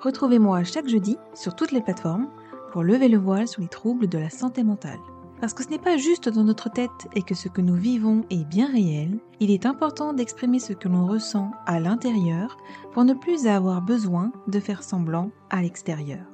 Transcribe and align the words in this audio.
Retrouvez-moi 0.00 0.62
chaque 0.62 0.86
jeudi 0.86 1.16
sur 1.34 1.56
toutes 1.56 1.72
les 1.72 1.80
plateformes 1.80 2.28
pour 2.72 2.84
lever 2.84 3.08
le 3.08 3.18
voile 3.18 3.48
sur 3.48 3.62
les 3.62 3.68
troubles 3.68 4.06
de 4.06 4.18
la 4.18 4.30
santé 4.30 4.62
mentale. 4.62 5.00
Parce 5.40 5.54
que 5.54 5.64
ce 5.64 5.70
n'est 5.70 5.78
pas 5.78 5.96
juste 5.96 6.28
dans 6.28 6.44
notre 6.44 6.70
tête 6.70 7.08
et 7.14 7.22
que 7.22 7.34
ce 7.34 7.48
que 7.48 7.60
nous 7.60 7.74
vivons 7.74 8.24
est 8.30 8.44
bien 8.44 8.70
réel, 8.70 9.18
il 9.40 9.50
est 9.50 9.66
important 9.66 10.12
d'exprimer 10.12 10.60
ce 10.60 10.72
que 10.72 10.88
l'on 10.88 11.06
ressent 11.06 11.50
à 11.66 11.80
l'intérieur 11.80 12.56
pour 12.92 13.04
ne 13.04 13.14
plus 13.14 13.46
avoir 13.46 13.82
besoin 13.82 14.32
de 14.46 14.60
faire 14.60 14.84
semblant 14.84 15.30
à 15.50 15.62
l'extérieur. 15.62 16.24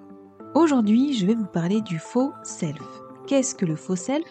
Aujourd'hui, 0.55 1.15
je 1.15 1.27
vais 1.27 1.35
vous 1.35 1.47
parler 1.47 1.81
du 1.81 1.99
faux 1.99 2.33
self. 2.43 3.03
Qu'est-ce 3.27 3.55
que 3.55 3.67
le 3.67 3.77
faux 3.77 3.97
self? 3.97 4.29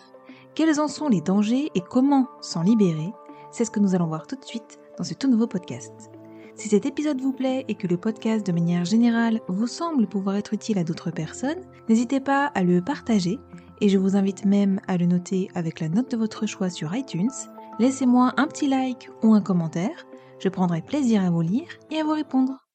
Quels 0.54 0.80
en 0.80 0.88
sont 0.88 1.10
les 1.10 1.22
dangers 1.22 1.72
et 1.74 1.82
comment 1.82 2.28
s'en 2.40 2.62
libérer? 2.62 3.12
C'est 3.50 3.66
ce 3.66 3.72
que 3.72 3.80
nous 3.80 3.96
allons 3.96 4.08
voir 4.08 4.28
tout 4.28 4.36
de 4.36 4.46
suite 4.46 4.80
dans 4.98 5.04
ce 5.04 5.16
tout 5.16 5.28
nouveau 5.28 5.48
podcast. 5.48 6.13
Si 6.56 6.70
cet 6.70 6.86
épisode 6.86 7.20
vous 7.20 7.34
plaît 7.34 7.66
et 7.68 7.76
que 7.76 7.88
le 7.88 7.98
podcast 7.98 8.46
de 8.46 8.52
manière 8.52 8.86
générale 8.86 9.42
vous 9.48 9.66
semble 9.68 10.08
pouvoir 10.08 10.36
être 10.36 10.54
utile 10.54 10.78
à 10.78 10.84
d'autres 10.84 11.10
personnes, 11.10 11.62
n'hésitez 11.90 12.20
pas 12.20 12.46
à 12.48 12.64
le 12.64 12.82
partager 12.82 13.40
et 13.82 13.90
je 13.90 13.98
vous 13.98 14.16
invite 14.16 14.46
même 14.46 14.80
à 14.88 14.98
le 14.98 15.08
noter 15.08 15.50
avec 15.56 15.80
la 15.80 15.90
note 15.90 16.12
de 16.12 16.18
votre 16.18 16.46
choix 16.46 16.70
sur 16.70 16.96
iTunes. 16.96 17.32
Laissez-moi 17.80 18.34
un 18.38 18.48
petit 18.48 18.68
like 18.68 19.10
ou 19.24 19.34
un 19.34 19.42
commentaire, 19.42 20.06
je 20.40 20.48
prendrai 20.48 20.82
plaisir 20.82 21.24
à 21.24 21.32
vous 21.32 21.42
lire 21.42 21.80
et 21.90 22.00
à 22.00 22.04
vous 22.04 22.14
répondre. 22.14 22.68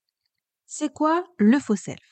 C'est 0.66 0.92
quoi 0.92 1.24
le 1.38 1.58
faux 1.60 1.76
self? 1.76 2.02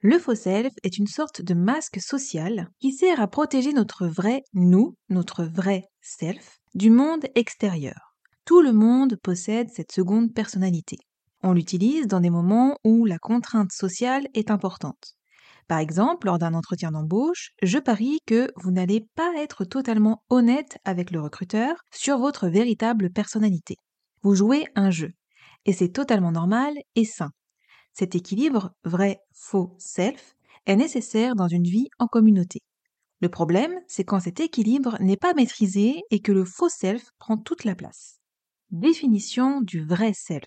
Le 0.00 0.18
faux 0.18 0.34
self 0.34 0.72
est 0.84 0.96
une 0.96 1.06
sorte 1.06 1.42
de 1.42 1.54
masque 1.54 2.00
social 2.00 2.70
qui 2.80 2.92
sert 2.92 3.20
à 3.20 3.28
protéger 3.28 3.72
notre 3.72 4.06
vrai 4.06 4.42
nous, 4.54 4.96
notre 5.10 5.44
vrai 5.44 5.84
self, 6.00 6.60
du 6.74 6.88
monde 6.88 7.26
extérieur. 7.34 8.07
Tout 8.48 8.62
le 8.62 8.72
monde 8.72 9.16
possède 9.16 9.68
cette 9.68 9.92
seconde 9.92 10.32
personnalité. 10.32 10.96
On 11.42 11.52
l'utilise 11.52 12.06
dans 12.06 12.20
des 12.20 12.30
moments 12.30 12.78
où 12.82 13.04
la 13.04 13.18
contrainte 13.18 13.72
sociale 13.72 14.26
est 14.32 14.50
importante. 14.50 15.16
Par 15.66 15.80
exemple, 15.80 16.28
lors 16.28 16.38
d'un 16.38 16.54
entretien 16.54 16.92
d'embauche, 16.92 17.50
je 17.62 17.76
parie 17.76 18.20
que 18.24 18.50
vous 18.56 18.70
n'allez 18.70 19.06
pas 19.16 19.34
être 19.36 19.66
totalement 19.66 20.22
honnête 20.30 20.78
avec 20.86 21.10
le 21.10 21.20
recruteur 21.20 21.74
sur 21.92 22.16
votre 22.16 22.48
véritable 22.48 23.10
personnalité. 23.10 23.76
Vous 24.22 24.34
jouez 24.34 24.64
un 24.74 24.90
jeu. 24.90 25.10
Et 25.66 25.74
c'est 25.74 25.92
totalement 25.92 26.32
normal 26.32 26.72
et 26.94 27.04
sain. 27.04 27.32
Cet 27.92 28.14
équilibre 28.14 28.72
vrai-faux 28.82 29.76
self 29.76 30.36
est 30.64 30.76
nécessaire 30.76 31.34
dans 31.34 31.48
une 31.48 31.64
vie 31.64 31.90
en 31.98 32.06
communauté. 32.06 32.60
Le 33.20 33.28
problème, 33.28 33.78
c'est 33.88 34.04
quand 34.04 34.20
cet 34.20 34.40
équilibre 34.40 34.96
n'est 35.00 35.18
pas 35.18 35.34
maîtrisé 35.34 36.00
et 36.10 36.20
que 36.20 36.32
le 36.32 36.46
faux 36.46 36.70
self 36.70 37.10
prend 37.18 37.36
toute 37.36 37.64
la 37.64 37.74
place. 37.74 38.17
Définition 38.70 39.62
du 39.62 39.82
vrai 39.82 40.12
self. 40.12 40.44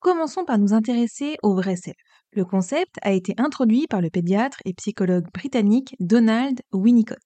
Commençons 0.00 0.46
par 0.46 0.56
nous 0.56 0.72
intéresser 0.72 1.36
au 1.42 1.54
vrai 1.54 1.76
self. 1.76 1.96
Le 2.32 2.46
concept 2.46 2.94
a 3.02 3.12
été 3.12 3.34
introduit 3.36 3.86
par 3.86 4.00
le 4.00 4.08
pédiatre 4.08 4.56
et 4.64 4.72
psychologue 4.72 5.26
britannique 5.34 5.94
Donald 6.00 6.62
Winnicott. 6.72 7.18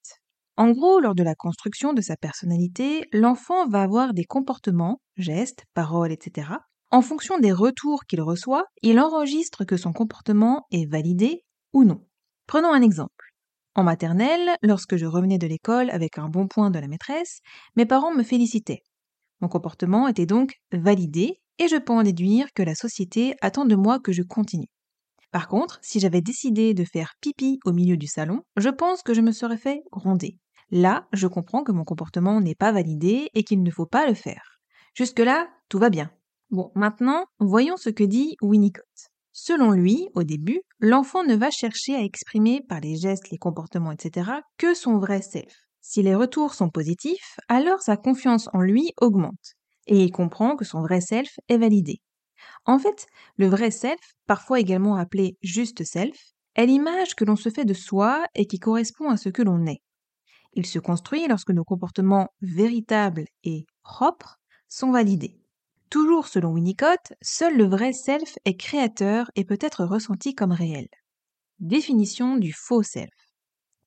En 0.56 0.72
gros, 0.72 0.98
lors 0.98 1.14
de 1.14 1.22
la 1.22 1.36
construction 1.36 1.92
de 1.92 2.00
sa 2.00 2.16
personnalité, 2.16 3.04
l'enfant 3.12 3.68
va 3.68 3.82
avoir 3.82 4.12
des 4.12 4.24
comportements, 4.24 5.00
gestes, 5.16 5.66
paroles, 5.72 6.10
etc. 6.10 6.48
En 6.90 7.00
fonction 7.00 7.38
des 7.38 7.52
retours 7.52 8.04
qu'il 8.04 8.20
reçoit, 8.20 8.64
il 8.82 8.98
enregistre 8.98 9.64
que 9.64 9.76
son 9.76 9.92
comportement 9.92 10.66
est 10.72 10.90
validé 10.90 11.44
ou 11.72 11.84
non. 11.84 12.04
Prenons 12.48 12.72
un 12.72 12.82
exemple. 12.82 13.30
En 13.76 13.84
maternelle, 13.84 14.56
lorsque 14.62 14.96
je 14.96 15.06
revenais 15.06 15.38
de 15.38 15.46
l'école 15.46 15.90
avec 15.90 16.18
un 16.18 16.28
bon 16.28 16.48
point 16.48 16.70
de 16.70 16.80
la 16.80 16.88
maîtresse, 16.88 17.38
mes 17.76 17.86
parents 17.86 18.12
me 18.12 18.24
félicitaient. 18.24 18.82
Mon 19.44 19.48
comportement 19.48 20.08
était 20.08 20.24
donc 20.24 20.54
validé 20.72 21.38
et 21.58 21.68
je 21.68 21.76
peux 21.76 21.92
en 21.92 22.02
déduire 22.02 22.46
que 22.54 22.62
la 22.62 22.74
société 22.74 23.34
attend 23.42 23.66
de 23.66 23.76
moi 23.76 24.00
que 24.00 24.10
je 24.10 24.22
continue. 24.22 24.70
Par 25.32 25.48
contre, 25.48 25.78
si 25.82 26.00
j'avais 26.00 26.22
décidé 26.22 26.72
de 26.72 26.82
faire 26.82 27.12
pipi 27.20 27.58
au 27.66 27.72
milieu 27.74 27.98
du 27.98 28.06
salon, 28.06 28.40
je 28.56 28.70
pense 28.70 29.02
que 29.02 29.12
je 29.12 29.20
me 29.20 29.32
serais 29.32 29.58
fait 29.58 29.82
gronder. 29.92 30.38
Là, 30.70 31.06
je 31.12 31.26
comprends 31.26 31.62
que 31.62 31.72
mon 31.72 31.84
comportement 31.84 32.40
n'est 32.40 32.54
pas 32.54 32.72
validé 32.72 33.28
et 33.34 33.44
qu'il 33.44 33.62
ne 33.62 33.70
faut 33.70 33.84
pas 33.84 34.06
le 34.06 34.14
faire. 34.14 34.62
Jusque-là, 34.94 35.50
tout 35.68 35.78
va 35.78 35.90
bien. 35.90 36.10
Bon, 36.48 36.70
maintenant, 36.74 37.26
voyons 37.38 37.76
ce 37.76 37.90
que 37.90 38.04
dit 38.04 38.36
Winnicott. 38.40 39.10
Selon 39.32 39.72
lui, 39.72 40.08
au 40.14 40.22
début, 40.22 40.62
l'enfant 40.80 41.22
ne 41.22 41.36
va 41.36 41.50
chercher 41.50 41.94
à 41.94 42.02
exprimer 42.02 42.62
par 42.66 42.80
les 42.80 42.96
gestes, 42.96 43.28
les 43.30 43.36
comportements, 43.36 43.92
etc., 43.92 44.30
que 44.56 44.72
son 44.72 44.96
vrai 44.96 45.20
self. 45.20 45.54
Si 45.86 46.02
les 46.02 46.14
retours 46.14 46.54
sont 46.54 46.70
positifs, 46.70 47.38
alors 47.46 47.82
sa 47.82 47.98
confiance 47.98 48.48
en 48.54 48.62
lui 48.62 48.92
augmente 49.02 49.52
et 49.86 50.02
il 50.02 50.10
comprend 50.10 50.56
que 50.56 50.64
son 50.64 50.80
vrai 50.80 51.02
self 51.02 51.38
est 51.48 51.58
validé. 51.58 52.00
En 52.64 52.78
fait, 52.78 53.06
le 53.36 53.48
vrai 53.48 53.70
self, 53.70 54.00
parfois 54.26 54.60
également 54.60 54.96
appelé 54.96 55.36
juste 55.42 55.84
self, 55.84 56.18
est 56.54 56.64
l'image 56.64 57.14
que 57.14 57.26
l'on 57.26 57.36
se 57.36 57.50
fait 57.50 57.66
de 57.66 57.74
soi 57.74 58.24
et 58.34 58.46
qui 58.46 58.58
correspond 58.58 59.10
à 59.10 59.18
ce 59.18 59.28
que 59.28 59.42
l'on 59.42 59.66
est. 59.66 59.82
Il 60.54 60.64
se 60.64 60.78
construit 60.78 61.28
lorsque 61.28 61.50
nos 61.50 61.64
comportements 61.64 62.30
véritables 62.40 63.26
et 63.42 63.66
propres 63.82 64.40
sont 64.68 64.90
validés. 64.90 65.38
Toujours 65.90 66.28
selon 66.28 66.52
Winnicott, 66.52 67.12
seul 67.20 67.58
le 67.58 67.66
vrai 67.66 67.92
self 67.92 68.38
est 68.46 68.56
créateur 68.56 69.30
et 69.36 69.44
peut 69.44 69.58
être 69.60 69.84
ressenti 69.84 70.34
comme 70.34 70.52
réel. 70.52 70.88
Définition 71.58 72.38
du 72.38 72.54
faux 72.54 72.82
self. 72.82 73.12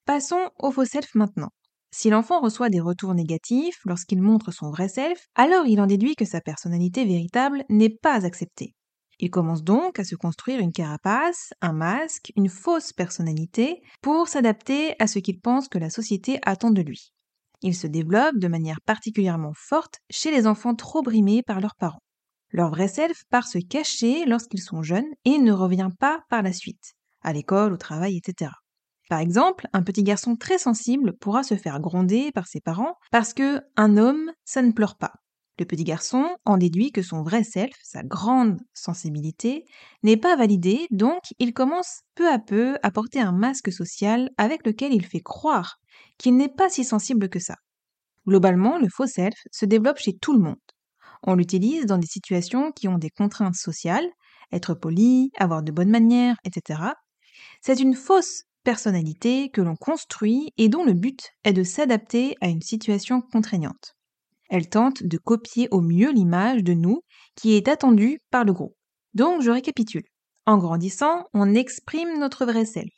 Passons 0.04 0.52
au 0.60 0.70
faux 0.70 0.84
self 0.84 1.12
maintenant. 1.16 1.50
Si 1.90 2.10
l'enfant 2.10 2.40
reçoit 2.40 2.68
des 2.68 2.80
retours 2.80 3.14
négatifs 3.14 3.80
lorsqu'il 3.84 4.20
montre 4.20 4.50
son 4.50 4.70
vrai 4.70 4.88
self, 4.88 5.26
alors 5.34 5.66
il 5.66 5.80
en 5.80 5.86
déduit 5.86 6.16
que 6.16 6.24
sa 6.24 6.40
personnalité 6.40 7.04
véritable 7.04 7.64
n'est 7.70 7.96
pas 8.02 8.26
acceptée. 8.26 8.74
Il 9.20 9.30
commence 9.30 9.64
donc 9.64 9.98
à 9.98 10.04
se 10.04 10.14
construire 10.14 10.60
une 10.60 10.72
carapace, 10.72 11.52
un 11.60 11.72
masque, 11.72 12.32
une 12.36 12.48
fausse 12.48 12.92
personnalité 12.92 13.80
pour 14.00 14.28
s'adapter 14.28 14.94
à 15.00 15.06
ce 15.06 15.18
qu'il 15.18 15.40
pense 15.40 15.68
que 15.68 15.78
la 15.78 15.90
société 15.90 16.38
attend 16.42 16.70
de 16.70 16.82
lui. 16.82 17.12
Il 17.62 17.74
se 17.74 17.88
développe 17.88 18.36
de 18.36 18.46
manière 18.46 18.80
particulièrement 18.86 19.54
forte 19.56 19.98
chez 20.10 20.30
les 20.30 20.46
enfants 20.46 20.76
trop 20.76 21.02
brimés 21.02 21.42
par 21.42 21.60
leurs 21.60 21.74
parents. 21.74 22.02
Leur 22.50 22.70
vrai 22.70 22.86
self 22.86 23.24
part 23.30 23.48
se 23.48 23.58
cacher 23.58 24.24
lorsqu'ils 24.24 24.62
sont 24.62 24.82
jeunes 24.82 25.12
et 25.24 25.38
ne 25.38 25.52
revient 25.52 25.90
pas 25.98 26.20
par 26.30 26.42
la 26.42 26.52
suite, 26.52 26.92
à 27.22 27.32
l'école, 27.32 27.72
au 27.72 27.76
travail, 27.76 28.16
etc. 28.16 28.52
Par 29.08 29.20
exemple, 29.20 29.66
un 29.72 29.82
petit 29.82 30.02
garçon 30.02 30.36
très 30.36 30.58
sensible 30.58 31.16
pourra 31.16 31.42
se 31.42 31.56
faire 31.56 31.80
gronder 31.80 32.30
par 32.32 32.46
ses 32.46 32.60
parents 32.60 32.94
parce 33.10 33.32
que 33.32 33.62
un 33.76 33.96
homme, 33.96 34.32
ça 34.44 34.62
ne 34.62 34.72
pleure 34.72 34.96
pas. 34.96 35.12
Le 35.58 35.64
petit 35.64 35.82
garçon 35.82 36.28
en 36.44 36.56
déduit 36.56 36.92
que 36.92 37.02
son 37.02 37.22
vrai 37.22 37.42
self, 37.42 37.74
sa 37.82 38.02
grande 38.02 38.60
sensibilité, 38.74 39.64
n'est 40.04 40.16
pas 40.16 40.36
validé, 40.36 40.86
donc 40.90 41.18
il 41.38 41.52
commence 41.52 42.02
peu 42.14 42.30
à 42.30 42.38
peu 42.38 42.76
à 42.82 42.90
porter 42.92 43.20
un 43.20 43.32
masque 43.32 43.72
social 43.72 44.30
avec 44.36 44.64
lequel 44.64 44.92
il 44.92 45.04
fait 45.04 45.20
croire 45.20 45.78
qu'il 46.16 46.36
n'est 46.36 46.48
pas 46.48 46.68
si 46.68 46.84
sensible 46.84 47.28
que 47.28 47.40
ça. 47.40 47.56
Globalement, 48.26 48.78
le 48.78 48.88
faux 48.88 49.06
self 49.06 49.38
se 49.50 49.64
développe 49.64 49.98
chez 49.98 50.16
tout 50.16 50.32
le 50.32 50.40
monde. 50.40 50.56
On 51.24 51.34
l'utilise 51.34 51.86
dans 51.86 51.98
des 51.98 52.06
situations 52.06 52.70
qui 52.70 52.86
ont 52.86 52.98
des 52.98 53.10
contraintes 53.10 53.56
sociales, 53.56 54.06
être 54.52 54.74
poli, 54.74 55.32
avoir 55.38 55.62
de 55.64 55.72
bonnes 55.72 55.90
manières, 55.90 56.36
etc. 56.44 56.82
C'est 57.62 57.80
une 57.80 57.94
fausse 57.94 58.44
personnalité 58.68 59.48
que 59.48 59.62
l'on 59.62 59.76
construit 59.76 60.52
et 60.58 60.68
dont 60.68 60.84
le 60.84 60.92
but 60.92 61.30
est 61.42 61.54
de 61.54 61.62
s'adapter 61.62 62.36
à 62.42 62.48
une 62.48 62.60
situation 62.60 63.22
contraignante. 63.22 63.96
Elle 64.50 64.68
tente 64.68 65.02
de 65.02 65.16
copier 65.16 65.68
au 65.70 65.80
mieux 65.80 66.12
l'image 66.12 66.62
de 66.62 66.74
nous 66.74 67.00
qui 67.34 67.54
est 67.54 67.66
attendue 67.66 68.20
par 68.30 68.44
le 68.44 68.52
groupe. 68.52 68.76
Donc 69.14 69.40
je 69.40 69.50
récapitule. 69.50 70.04
En 70.44 70.58
grandissant, 70.58 71.24
on 71.32 71.54
exprime 71.54 72.18
notre 72.18 72.44
vrai 72.44 72.66
self. 72.66 72.92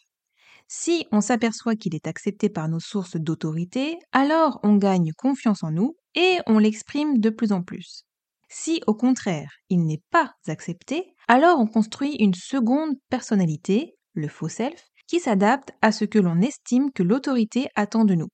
Si 0.67 1.07
on 1.13 1.21
s'aperçoit 1.21 1.77
qu'il 1.77 1.95
est 1.95 2.09
accepté 2.09 2.49
par 2.49 2.69
nos 2.69 2.81
sources 2.81 3.15
d'autorité, 3.15 3.97
alors 4.11 4.59
on 4.65 4.75
gagne 4.75 5.13
confiance 5.17 5.63
en 5.63 5.71
nous 5.71 5.95
et 6.17 6.39
on 6.49 6.59
l'exprime 6.59 7.19
de 7.19 7.31
plus 7.31 7.53
en 7.53 7.63
plus. 7.63 8.03
Si 8.49 8.83
au 8.89 8.95
contraire 8.95 9.53
il 9.69 9.87
n'est 9.87 10.03
pas 10.11 10.33
accepté, 10.49 11.15
alors 11.29 11.61
on 11.61 11.69
construit 11.69 12.17
une 12.17 12.35
seconde 12.35 12.97
personnalité, 13.09 13.95
le 14.15 14.27
faux 14.27 14.49
self, 14.49 14.91
qui 15.11 15.19
s'adapte 15.19 15.73
à 15.83 15.91
ce 15.91 16.05
que 16.05 16.21
l'on 16.21 16.41
estime 16.41 16.93
que 16.93 17.03
l'autorité 17.03 17.67
attend 17.75 18.05
de 18.05 18.15
nous. 18.15 18.29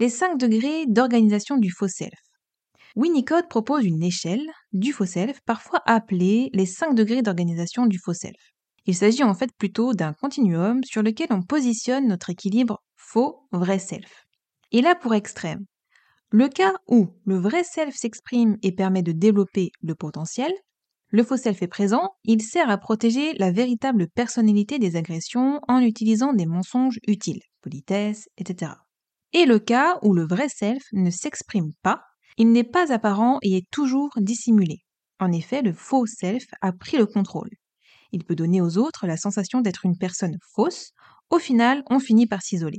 Les 0.00 0.08
5 0.08 0.36
degrés 0.36 0.86
d'organisation 0.88 1.56
du 1.56 1.70
faux 1.70 1.86
self. 1.86 2.18
Winnicott 2.96 3.48
propose 3.48 3.84
une 3.84 4.02
échelle 4.02 4.44
du 4.72 4.92
faux 4.92 5.06
self, 5.06 5.38
parfois 5.46 5.80
appelée 5.86 6.50
les 6.52 6.66
5 6.66 6.96
degrés 6.96 7.22
d'organisation 7.22 7.86
du 7.86 8.00
faux 8.00 8.12
self. 8.12 8.50
Il 8.86 8.96
s'agit 8.96 9.22
en 9.22 9.34
fait 9.34 9.50
plutôt 9.56 9.94
d'un 9.94 10.14
continuum 10.14 10.82
sur 10.82 11.04
lequel 11.04 11.28
on 11.30 11.42
positionne 11.42 12.08
notre 12.08 12.30
équilibre 12.30 12.82
faux-vrai 12.96 13.78
self. 13.78 14.24
Et 14.72 14.80
là 14.80 14.96
pour 14.96 15.14
extrême, 15.14 15.64
le 16.30 16.48
cas 16.48 16.72
où 16.88 17.06
le 17.24 17.38
vrai 17.38 17.62
self 17.62 17.94
s'exprime 17.94 18.56
et 18.64 18.72
permet 18.72 19.02
de 19.02 19.12
développer 19.12 19.70
le 19.80 19.94
potentiel, 19.94 20.52
le 21.10 21.24
faux 21.24 21.38
self 21.38 21.62
est 21.62 21.68
présent, 21.68 22.10
il 22.24 22.42
sert 22.42 22.68
à 22.68 22.76
protéger 22.76 23.32
la 23.38 23.50
véritable 23.50 24.08
personnalité 24.08 24.78
des 24.78 24.96
agressions 24.96 25.60
en 25.66 25.80
utilisant 25.80 26.34
des 26.34 26.44
mensonges 26.44 27.00
utiles, 27.06 27.40
politesse, 27.62 28.28
etc. 28.36 28.72
Et 29.32 29.46
le 29.46 29.58
cas 29.58 29.98
où 30.02 30.12
le 30.12 30.26
vrai 30.26 30.48
self 30.50 30.82
ne 30.92 31.10
s'exprime 31.10 31.72
pas, 31.82 32.02
il 32.36 32.52
n'est 32.52 32.62
pas 32.62 32.92
apparent 32.92 33.38
et 33.42 33.56
est 33.56 33.70
toujours 33.70 34.10
dissimulé. 34.18 34.84
En 35.18 35.32
effet, 35.32 35.62
le 35.62 35.72
faux 35.72 36.06
self 36.06 36.44
a 36.60 36.72
pris 36.72 36.98
le 36.98 37.06
contrôle. 37.06 37.50
Il 38.12 38.24
peut 38.24 38.36
donner 38.36 38.60
aux 38.60 38.76
autres 38.76 39.06
la 39.06 39.16
sensation 39.16 39.62
d'être 39.62 39.86
une 39.86 39.96
personne 39.96 40.36
fausse. 40.54 40.92
Au 41.30 41.38
final, 41.38 41.82
on 41.90 42.00
finit 42.00 42.26
par 42.26 42.42
s'isoler. 42.42 42.78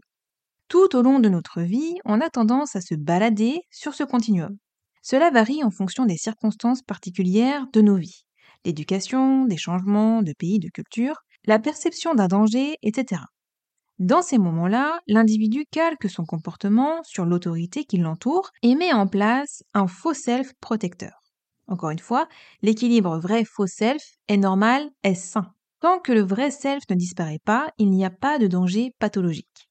Tout 0.67 0.95
au 0.95 1.01
long 1.01 1.19
de 1.19 1.29
notre 1.29 1.61
vie, 1.61 1.95
on 2.05 2.21
a 2.21 2.29
tendance 2.29 2.75
à 2.75 2.81
se 2.81 2.93
balader 2.93 3.61
sur 3.71 3.95
ce 3.95 4.03
continuum. 4.03 4.55
Cela 5.01 5.31
varie 5.31 5.63
en 5.63 5.71
fonction 5.71 6.05
des 6.05 6.17
circonstances 6.17 6.81
particulières 6.81 7.65
de 7.73 7.81
nos 7.81 7.97
vies. 7.97 8.25
L'éducation, 8.65 9.45
des 9.45 9.57
changements 9.57 10.21
de 10.21 10.33
pays, 10.37 10.59
de 10.59 10.69
culture, 10.69 11.15
la 11.45 11.59
perception 11.59 12.13
d'un 12.13 12.27
danger, 12.27 12.75
etc. 12.81 13.21
Dans 13.99 14.21
ces 14.21 14.37
moments-là, 14.37 14.99
l'individu 15.07 15.65
calque 15.71 16.09
son 16.09 16.25
comportement 16.25 17.03
sur 17.03 17.25
l'autorité 17.25 17.83
qui 17.83 17.97
l'entoure 17.97 18.49
et 18.63 18.75
met 18.75 18.93
en 18.93 19.07
place 19.07 19.63
un 19.73 19.87
faux 19.87 20.13
self 20.13 20.53
protecteur. 20.61 21.21
Encore 21.67 21.89
une 21.89 21.99
fois, 21.99 22.27
l'équilibre 22.61 23.19
vrai-faux 23.19 23.67
self 23.67 24.03
est 24.27 24.37
normal, 24.37 24.89
est 25.03 25.15
sain. 25.15 25.53
Tant 25.81 25.99
que 25.99 26.11
le 26.11 26.21
vrai 26.21 26.49
self 26.49 26.83
ne 26.89 26.95
disparaît 26.95 27.41
pas, 27.43 27.71
il 27.77 27.89
n'y 27.91 28.05
a 28.05 28.09
pas 28.09 28.39
de 28.39 28.47
danger 28.47 28.93
pathologique. 28.99 29.69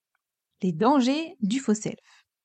Les 0.62 0.72
dangers 0.72 1.34
du 1.40 1.58
faux 1.58 1.74
self. 1.74 1.98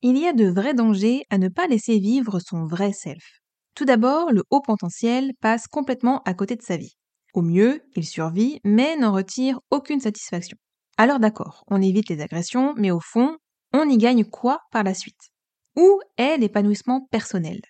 Il 0.05 0.17
y 0.17 0.27
a 0.27 0.33
de 0.33 0.49
vrais 0.49 0.73
dangers 0.73 1.23
à 1.29 1.37
ne 1.37 1.47
pas 1.47 1.65
laisser 1.65 1.97
vivre 1.97 2.41
son 2.41 2.65
vrai 2.65 2.91
self. 2.91 3.39
Tout 3.73 3.85
d'abord, 3.85 4.33
le 4.33 4.43
haut 4.49 4.59
potentiel 4.59 5.31
passe 5.39 5.65
complètement 5.65 6.21
à 6.25 6.33
côté 6.33 6.57
de 6.57 6.61
sa 6.61 6.75
vie. 6.75 6.97
Au 7.33 7.41
mieux, 7.41 7.81
il 7.95 8.05
survit, 8.05 8.59
mais 8.65 8.97
n'en 8.97 9.13
retire 9.13 9.61
aucune 9.71 10.01
satisfaction. 10.01 10.57
Alors 10.97 11.21
d'accord, 11.21 11.63
on 11.67 11.81
évite 11.81 12.09
les 12.09 12.19
agressions, 12.19 12.73
mais 12.75 12.91
au 12.91 12.99
fond, 12.99 13.37
on 13.71 13.87
y 13.87 13.97
gagne 13.97 14.25
quoi 14.25 14.59
par 14.71 14.83
la 14.83 14.93
suite? 14.93 15.31
Où 15.77 16.01
est 16.17 16.37
l'épanouissement 16.37 17.07
personnel? 17.09 17.61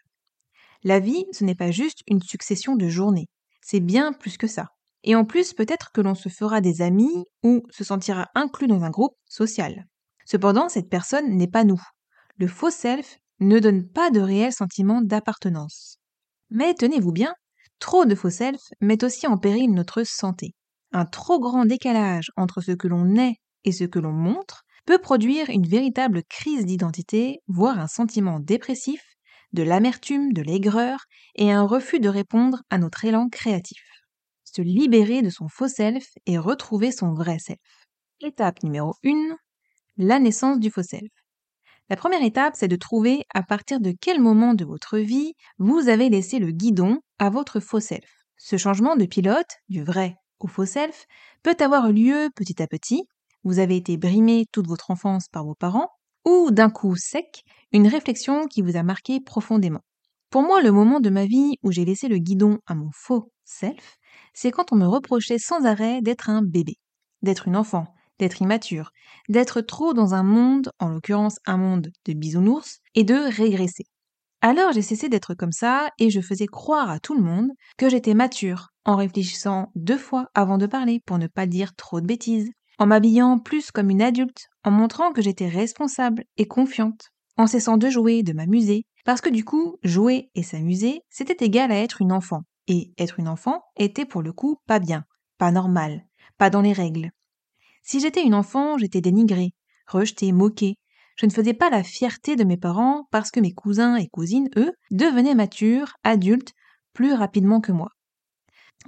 La 0.84 1.00
vie, 1.00 1.28
ce 1.34 1.44
n'est 1.44 1.54
pas 1.54 1.70
juste 1.70 2.00
une 2.08 2.24
succession 2.24 2.76
de 2.76 2.90
journées, 2.90 3.28
c'est 3.62 3.80
bien 3.80 4.12
plus 4.12 4.38
que 4.38 4.48
ça. 4.48 4.70
Et 5.04 5.14
en 5.14 5.24
plus, 5.24 5.54
peut-être 5.54 5.92
que 5.92 6.02
l'on 6.02 6.16
se 6.16 6.30
fera 6.30 6.62
des 6.62 6.82
amis 6.82 7.26
ou 7.44 7.62
se 7.70 7.84
sentira 7.84 8.30
inclus 8.34 8.68
dans 8.68 8.84
un 8.84 8.90
groupe 8.90 9.16
social. 9.26 9.86
Cependant, 10.26 10.68
cette 10.68 10.90
personne 10.90 11.38
n'est 11.38 11.48
pas 11.48 11.64
nous. 11.64 11.82
Le 12.40 12.48
faux 12.48 12.72
self 12.72 13.20
ne 13.40 13.60
donne 13.60 13.88
pas 13.88 14.10
de 14.10 14.20
réel 14.20 14.52
sentiment 14.52 15.02
d'appartenance. 15.02 15.98
Mais 16.50 16.74
tenez-vous 16.74 17.12
bien, 17.12 17.34
trop 17.80 18.06
de 18.06 18.16
faux 18.16 18.30
self 18.30 18.62
met 18.82 19.04
aussi 19.04 19.28
en 19.28 19.38
péril 19.38 19.72
notre 19.72 20.04
santé. 20.04 20.56
Un 20.92 21.06
trop 21.06 21.40
grand 21.40 21.66
décalage 21.66 22.32
entre 22.36 22.62
ce 22.62 22.72
que 22.72 22.88
l'on 22.88 23.16
est 23.16 23.36
et 23.66 23.72
ce 23.72 23.84
que 23.84 24.00
l'on 24.00 24.12
montre 24.12 24.64
peut 24.86 25.00
produire 25.00 25.50
une 25.50 25.68
véritable 25.68 26.24
crise 26.30 26.66
d'identité, 26.66 27.40
voire 27.48 27.80
un 27.80 27.88
sentiment 27.88 28.40
dépressif, 28.40 29.02
de 29.54 29.64
l'amertume, 29.64 30.34
de 30.34 30.42
l'aigreur 30.42 31.06
et 31.36 31.52
un 31.52 31.64
refus 31.64 32.00
de 32.00 32.10
répondre 32.10 32.64
à 32.70 32.78
notre 32.78 33.06
élan 33.06 33.30
créatif. 33.30 33.84
Se 34.44 34.62
libérer 34.62 35.22
de 35.22 35.30
son 35.30 35.48
faux 35.48 35.68
self 35.68 36.06
et 36.26 36.38
retrouver 36.38 36.92
son 36.92 37.14
vrai 37.14 37.40
self. 37.40 37.60
Étape 38.20 38.64
numéro 38.64 38.94
1, 39.06 39.36
la 39.98 40.20
naissance 40.20 40.60
du 40.60 40.70
faux 40.72 40.84
self. 40.84 41.12
La 41.90 41.98
première 41.98 42.24
étape, 42.24 42.56
c'est 42.56 42.68
de 42.68 42.76
trouver 42.76 43.26
à 43.34 43.44
partir 43.44 43.80
de 43.80 43.94
quel 44.00 44.22
moment 44.22 44.54
de 44.54 44.64
votre 44.64 44.98
vie 44.98 45.34
vous 45.58 45.90
avez 45.90 46.10
laissé 46.10 46.40
le 46.40 46.52
guidon 46.52 47.00
à 47.20 47.30
votre 47.30 47.60
faux 47.60 47.82
self. 47.82 48.10
Ce 48.38 48.58
changement 48.58 48.96
de 48.96 49.06
pilote, 49.06 49.58
du 49.70 49.84
vrai 49.84 50.16
au 50.40 50.48
faux 50.48 50.66
self, 50.66 51.06
peut 51.44 51.56
avoir 51.60 51.92
lieu 51.92 52.30
petit 52.36 52.62
à 52.62 52.68
petit. 52.68 53.06
Vous 53.44 53.60
avez 53.60 53.76
été 53.76 53.98
brimé 53.98 54.46
toute 54.52 54.68
votre 54.68 54.92
enfance 54.92 55.28
par 55.28 55.46
vos 55.46 55.56
parents, 55.56 55.90
ou 56.26 56.52
d'un 56.52 56.70
coup 56.70 56.96
sec, 56.96 57.44
une 57.74 57.88
réflexion 57.88 58.48
qui 58.48 58.62
vous 58.62 58.78
a 58.78 58.84
marqué 58.84 59.20
profondément. 59.20 59.82
Pour 60.30 60.42
moi, 60.42 60.62
le 60.62 60.72
moment 60.72 61.00
de 61.00 61.10
ma 61.10 61.26
vie 61.26 61.58
où 61.64 61.72
j'ai 61.72 61.86
laissé 61.86 62.08
le 62.08 62.18
guidon 62.18 62.60
à 62.66 62.76
mon 62.76 62.90
faux 62.94 63.32
self, 63.44 63.98
c'est 64.34 64.52
quand 64.52 64.72
on 64.72 64.78
me 64.78 64.88
reprochait 64.88 65.38
sans 65.38 65.66
arrêt 65.66 66.02
d'être 66.02 66.30
un 66.30 66.42
bébé, 66.42 66.78
d'être 67.22 67.48
une 67.48 67.58
enfant, 67.58 67.86
d'être 68.20 68.42
immature, 68.42 68.92
d'être 69.30 69.62
trop 69.62 69.94
dans 69.94 70.14
un 70.14 70.24
monde, 70.24 70.70
en 70.80 70.90
l'occurrence 70.90 71.38
un 71.46 71.58
monde 71.58 71.90
de 72.06 72.14
bisounours, 72.14 72.80
et 72.96 73.04
de 73.04 73.16
régresser. 73.16 73.86
Alors 74.42 74.74
j'ai 74.74 74.82
cessé 74.82 75.08
d'être 75.08 75.36
comme 75.36 75.54
ça 75.54 75.90
et 76.00 76.10
je 76.10 76.20
faisais 76.20 76.48
croire 76.48 76.90
à 76.90 77.00
tout 77.00 77.14
le 77.14 77.24
monde 77.24 77.50
que 77.78 77.88
j'étais 77.90 78.14
mature, 78.14 78.70
en 78.84 78.98
réfléchissant 78.98 79.72
deux 79.76 79.98
fois 79.98 80.28
avant 80.34 80.58
de 80.58 80.68
parler 80.68 81.00
pour 81.06 81.18
ne 81.18 81.28
pas 81.28 81.46
dire 81.46 81.74
trop 81.76 82.02
de 82.02 82.06
bêtises, 82.06 82.52
en 82.78 82.86
m'habillant 82.86 83.40
plus 83.40 83.72
comme 83.72 83.90
une 83.90 84.02
adulte, 84.02 84.48
en 84.66 84.72
montrant 84.72 85.14
que 85.14 85.22
j'étais 85.22 85.48
responsable 85.48 86.24
et 86.38 86.48
confiante, 86.48 87.10
en 87.38 87.48
cessant 87.48 87.78
de 87.78 87.90
jouer, 87.90 88.24
de 88.24 88.34
m'amuser, 88.34 88.86
parce 89.06 89.22
que 89.22 89.30
du 89.30 89.46
coup, 89.46 89.78
jouer 89.84 90.30
et 90.36 90.44
s'amuser, 90.44 91.02
c'était 91.10 91.46
égal 91.46 91.72
à 91.72 91.78
être 91.78 92.02
une 92.02 92.12
enfant. 92.12 92.42
Et 92.68 92.94
être 92.98 93.20
une 93.20 93.28
enfant 93.28 93.62
était 93.78 94.06
pour 94.06 94.22
le 94.22 94.32
coup 94.32 94.58
pas 94.68 94.80
bien, 94.80 95.04
pas 95.38 95.52
normal, 95.52 96.06
pas 96.38 96.50
dans 96.50 96.62
les 96.62 96.74
règles. 96.74 97.12
Si 97.84 98.00
j'étais 98.00 98.24
une 98.24 98.34
enfant, 98.34 98.78
j'étais 98.78 99.02
dénigrée, 99.02 99.52
rejetée, 99.88 100.32
moquée. 100.32 100.78
Je 101.18 101.26
ne 101.26 101.32
faisais 101.32 101.54
pas 101.54 101.70
la 101.70 101.84
fierté 101.84 102.36
de 102.36 102.44
mes 102.44 102.58
parents 102.58 103.08
parce 103.12 103.30
que 103.30 103.40
mes 103.40 103.54
cousins 103.54 103.98
et 103.98 104.08
cousines, 104.08 104.50
eux, 104.56 104.72
devenaient 104.90 105.36
matures, 105.36 105.94
adultes, 106.04 106.54
plus 106.94 107.14
rapidement 107.14 107.60
que 107.62 107.72
moi. 107.72 107.90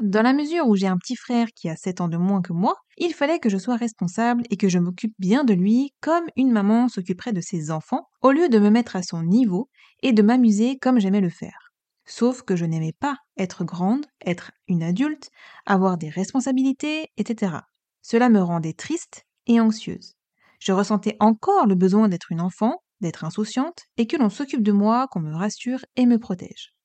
Dans 0.01 0.21
la 0.21 0.33
mesure 0.33 0.68
où 0.68 0.75
j'ai 0.75 0.88
un 0.88 0.97
petit 0.97 1.15
frère 1.15 1.47
qui 1.56 1.69
a 1.69 1.75
7 1.75 2.01
ans 2.01 2.07
de 2.07 2.18
moins 2.18 2.42
que 2.42 2.51
moi, 2.51 2.75
il 2.97 3.13
fallait 3.13 3.39
que 3.39 3.50
je 3.50 3.57
sois 3.57 3.77
responsable 3.77 4.44
et 4.50 4.57
que 4.57 4.69
je 4.69 4.80
m'occupe 4.80 5.13
bien 5.19 5.44
de 5.44 5.53
lui 5.53 5.94
comme 6.01 6.25
une 6.36 6.51
maman 6.51 6.89
s'occuperait 6.89 7.33
de 7.33 7.41
ses 7.41 7.71
enfants, 7.71 8.07
au 8.21 8.31
lieu 8.31 8.50
de 8.50 8.59
me 8.59 8.69
mettre 8.69 8.95
à 8.95 9.03
son 9.03 9.24
niveau 9.24 9.69
et 10.03 10.12
de 10.12 10.22
m'amuser 10.22 10.77
comme 10.77 11.00
j'aimais 11.00 11.22
le 11.22 11.29
faire. 11.29 11.72
Sauf 12.05 12.43
que 12.43 12.55
je 12.55 12.65
n'aimais 12.65 12.93
pas 13.00 13.17
être 13.38 13.63
grande, 13.63 14.05
être 14.25 14.51
une 14.67 14.84
adulte, 14.84 15.29
avoir 15.65 15.98
des 15.98 16.10
responsabilités, 16.10 17.08
etc. 17.17 17.58
Cela 18.07 18.29
me 18.29 18.39
rendait 18.39 18.74
triste 18.74 19.25
et 19.47 19.59
anxieuse. 19.59 20.13
Je 20.59 20.71
ressentais 20.71 21.17
encore 21.19 21.65
le 21.65 21.74
besoin 21.74 22.07
d'être 22.07 22.31
une 22.31 22.39
enfant, 22.39 22.83
d'être 23.01 23.24
insouciante, 23.24 23.85
et 23.97 24.05
que 24.05 24.15
l'on 24.15 24.29
s'occupe 24.29 24.62
de 24.62 24.71
moi, 24.71 25.07
qu'on 25.09 25.21
me 25.21 25.33
rassure 25.33 25.83
et 25.95 26.05
me 26.05 26.19
protège. 26.19 26.75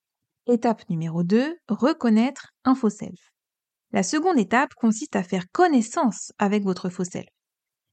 Étape 0.47 0.89
numéro 0.89 1.23
2, 1.23 1.59
reconnaître 1.69 2.55
un 2.65 2.75
faux 2.75 2.89
self. 2.89 3.35
La 3.93 4.03
seconde 4.03 4.39
étape 4.39 4.73
consiste 4.73 5.15
à 5.15 5.23
faire 5.23 5.45
connaissance 5.53 6.33
avec 6.39 6.65
votre 6.65 6.89
faux 6.89 7.05
self. 7.05 7.29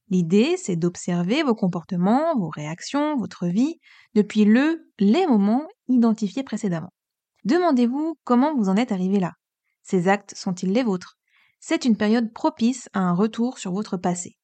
L'idée, 0.08 0.56
c'est 0.56 0.76
d'observer 0.76 1.42
vos 1.42 1.54
comportements, 1.54 2.34
vos 2.34 2.48
réactions, 2.48 3.18
votre 3.18 3.46
vie, 3.46 3.78
depuis 4.14 4.46
le, 4.46 4.90
les 4.98 5.26
moments 5.26 5.68
identifiés 5.88 6.44
précédemment. 6.44 6.94
Demandez-vous 7.44 8.14
comment 8.24 8.56
vous 8.56 8.70
en 8.70 8.76
êtes 8.76 8.90
arrivé 8.90 9.20
là. 9.20 9.34
Ces 9.82 10.08
actes 10.08 10.34
sont-ils 10.34 10.72
les 10.72 10.82
vôtres? 10.82 11.17
C'est 11.60 11.84
une 11.84 11.96
période 11.96 12.32
propice 12.32 12.88
à 12.92 13.00
un 13.00 13.14
retour 13.14 13.58
sur 13.58 13.72
votre 13.72 13.96
passé. 13.96 14.36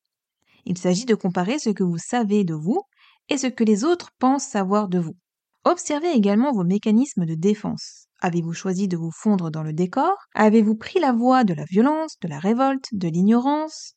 Il 0.64 0.78
s'agit 0.78 1.04
de 1.04 1.14
comparer 1.14 1.59
ce 1.59 1.71
que 1.71 1.85
vous 1.85 1.99
savez 1.99 2.44
de 2.44 2.54
vous 2.54 2.83
et 3.28 3.38
ce 3.38 3.47
que 3.47 3.64
les 3.64 3.85
autres 3.85 4.11
pensent 4.18 4.47
savoir 4.47 4.88
de 4.88 4.99
vous. 4.99 5.16
Observez 5.64 6.12
également 6.12 6.52
vos 6.52 6.64
mécanismes 6.64 7.25
de 7.25 7.35
défense. 7.35 8.06
Avez-vous 8.21 8.52
choisi 8.52 8.88
de 8.88 8.97
vous 8.97 9.11
fondre 9.11 9.50
dans 9.50 9.62
le 9.62 9.73
décor? 9.73 10.14
Avez-vous 10.35 10.75
pris 10.75 10.99
la 11.00 11.12
voie 11.12 11.44
de 11.44 11.54
la 11.54 11.64
violence, 11.64 12.16
de 12.21 12.28
la 12.28 12.38
révolte, 12.38 12.88
de 12.92 13.09
l'ignorance? 13.09 13.94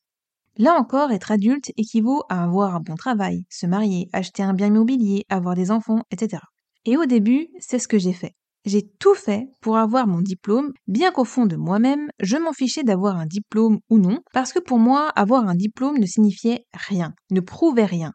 Là 0.56 0.74
encore, 0.74 1.12
être 1.12 1.30
adulte 1.30 1.70
équivaut 1.76 2.24
à 2.28 2.42
avoir 2.42 2.74
un 2.74 2.80
bon 2.80 2.96
travail, 2.96 3.44
se 3.48 3.66
marier, 3.66 4.08
acheter 4.12 4.42
un 4.42 4.54
bien 4.54 4.68
immobilier, 4.68 5.24
avoir 5.28 5.54
des 5.54 5.70
enfants, 5.70 6.02
etc. 6.10 6.42
Et 6.84 6.96
au 6.96 7.06
début, 7.06 7.48
c'est 7.60 7.78
ce 7.78 7.88
que 7.88 7.98
j'ai 7.98 8.12
fait. 8.12 8.34
J'ai 8.64 8.88
tout 8.98 9.14
fait 9.14 9.48
pour 9.60 9.78
avoir 9.78 10.06
mon 10.06 10.20
diplôme, 10.20 10.72
bien 10.86 11.10
qu'au 11.10 11.24
fond 11.24 11.46
de 11.46 11.56
moi-même, 11.56 12.10
je 12.20 12.36
m'en 12.36 12.52
fichais 12.52 12.82
d'avoir 12.82 13.16
un 13.16 13.26
diplôme 13.26 13.78
ou 13.88 13.98
non, 13.98 14.20
parce 14.32 14.52
que 14.52 14.58
pour 14.58 14.78
moi, 14.78 15.08
avoir 15.10 15.48
un 15.48 15.54
diplôme 15.54 15.98
ne 15.98 16.06
signifiait 16.06 16.66
rien, 16.74 17.14
ne 17.30 17.40
prouvait 17.40 17.84
rien. 17.86 18.12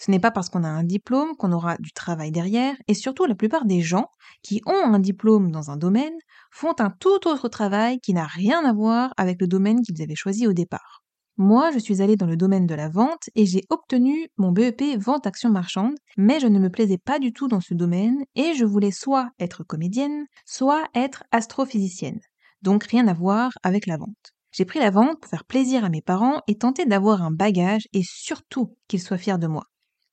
Ce 0.00 0.10
n'est 0.10 0.20
pas 0.20 0.32
parce 0.32 0.48
qu'on 0.48 0.64
a 0.64 0.68
un 0.68 0.82
diplôme 0.82 1.36
qu'on 1.36 1.52
aura 1.52 1.76
du 1.78 1.92
travail 1.92 2.32
derrière, 2.32 2.74
et 2.88 2.94
surtout 2.94 3.26
la 3.26 3.36
plupart 3.36 3.64
des 3.66 3.80
gens 3.80 4.08
qui 4.42 4.60
ont 4.66 4.92
un 4.92 4.98
diplôme 4.98 5.50
dans 5.52 5.70
un 5.70 5.76
domaine 5.76 6.14
font 6.50 6.74
un 6.80 6.90
tout 6.90 7.28
autre 7.28 7.48
travail 7.48 8.00
qui 8.00 8.14
n'a 8.14 8.26
rien 8.26 8.64
à 8.64 8.72
voir 8.72 9.12
avec 9.16 9.40
le 9.40 9.46
domaine 9.46 9.82
qu'ils 9.82 10.02
avaient 10.02 10.16
choisi 10.16 10.46
au 10.46 10.52
départ. 10.52 11.03
Moi, 11.36 11.72
je 11.72 11.80
suis 11.80 12.00
allée 12.00 12.14
dans 12.14 12.26
le 12.26 12.36
domaine 12.36 12.66
de 12.66 12.76
la 12.76 12.88
vente 12.88 13.28
et 13.34 13.44
j'ai 13.44 13.64
obtenu 13.68 14.28
mon 14.36 14.52
BEP 14.52 14.96
vente 14.98 15.26
action 15.26 15.50
marchande, 15.50 15.96
mais 16.16 16.38
je 16.38 16.46
ne 16.46 16.60
me 16.60 16.70
plaisais 16.70 16.98
pas 16.98 17.18
du 17.18 17.32
tout 17.32 17.48
dans 17.48 17.60
ce 17.60 17.74
domaine 17.74 18.24
et 18.36 18.54
je 18.54 18.64
voulais 18.64 18.92
soit 18.92 19.30
être 19.40 19.64
comédienne, 19.64 20.26
soit 20.46 20.84
être 20.94 21.24
astrophysicienne. 21.32 22.20
Donc 22.62 22.84
rien 22.84 23.08
à 23.08 23.14
voir 23.14 23.50
avec 23.64 23.86
la 23.86 23.96
vente. 23.96 24.32
J'ai 24.52 24.64
pris 24.64 24.78
la 24.78 24.90
vente 24.90 25.20
pour 25.20 25.28
faire 25.28 25.44
plaisir 25.44 25.84
à 25.84 25.88
mes 25.88 26.02
parents 26.02 26.40
et 26.46 26.54
tenter 26.54 26.86
d'avoir 26.86 27.22
un 27.22 27.32
bagage 27.32 27.88
et 27.92 28.02
surtout 28.04 28.76
qu'ils 28.86 29.02
soient 29.02 29.18
fiers 29.18 29.38
de 29.38 29.48
moi. 29.48 29.64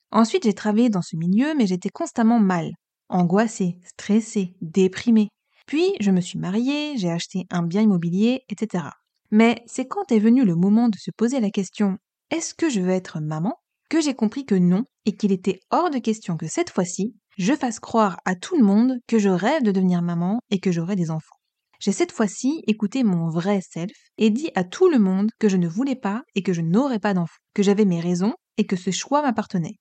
Ensuite, 0.09 0.43
j'ai 0.43 0.53
travaillé 0.53 0.89
dans 0.89 1.03
ce 1.03 1.15
milieu, 1.15 1.53
mais 1.55 1.67
j'étais 1.67 1.89
constamment 1.89 2.39
mal, 2.39 2.71
angoissée, 3.09 3.77
stressée, 3.83 4.55
déprimée. 4.61 5.29
Puis, 5.67 5.93
je 5.99 6.09
me 6.09 6.19
suis 6.19 6.39
mariée, 6.39 6.97
j'ai 6.97 7.11
acheté 7.11 7.45
un 7.51 7.61
bien 7.61 7.81
immobilier, 7.81 8.41
etc. 8.49 8.85
Mais 9.31 9.63
c'est 9.65 9.87
quand 9.87 10.11
est 10.11 10.19
venu 10.19 10.43
le 10.45 10.55
moment 10.55 10.89
de 10.89 10.97
se 10.97 11.11
poser 11.11 11.39
la 11.39 11.49
question 11.49 11.97
est-ce 12.31 12.53
que 12.53 12.69
je 12.69 12.79
veux 12.79 12.91
être 12.91 13.19
maman 13.19 13.57
que 13.89 13.99
j'ai 13.99 14.13
compris 14.13 14.45
que 14.45 14.55
non 14.55 14.85
et 15.05 15.17
qu'il 15.17 15.33
était 15.33 15.59
hors 15.69 15.89
de 15.89 15.99
question 15.99 16.37
que 16.37 16.47
cette 16.47 16.69
fois-ci, 16.69 17.13
je 17.37 17.53
fasse 17.53 17.81
croire 17.81 18.17
à 18.23 18.35
tout 18.35 18.57
le 18.57 18.63
monde 18.63 18.99
que 19.05 19.19
je 19.19 19.27
rêve 19.27 19.63
de 19.63 19.71
devenir 19.71 20.01
maman 20.01 20.39
et 20.49 20.59
que 20.59 20.71
j'aurai 20.71 20.95
des 20.95 21.11
enfants. 21.11 21.35
J'ai 21.81 21.91
cette 21.91 22.13
fois-ci 22.13 22.63
écouté 22.67 23.03
mon 23.03 23.27
vrai 23.29 23.59
self 23.61 23.97
et 24.17 24.29
dit 24.29 24.49
à 24.55 24.63
tout 24.63 24.87
le 24.89 24.99
monde 24.99 25.29
que 25.39 25.49
je 25.49 25.57
ne 25.57 25.67
voulais 25.67 25.95
pas 25.95 26.23
et 26.35 26.43
que 26.43 26.53
je 26.53 26.61
n'aurais 26.61 26.99
pas 26.99 27.13
d'enfants, 27.13 27.41
que 27.53 27.63
j'avais 27.63 27.85
mes 27.85 27.99
raisons 27.99 28.33
et 28.57 28.65
que 28.65 28.77
ce 28.77 28.91
choix 28.91 29.21
m'appartenait. 29.21 29.75